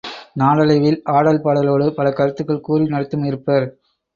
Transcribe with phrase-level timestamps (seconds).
[0.35, 3.67] நாளடைவில் ஆடல் பாடலோடு பல கருத்துகள் கூறி நடித்தும் இருப்பர்.